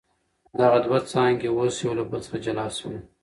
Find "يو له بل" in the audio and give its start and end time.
1.85-2.19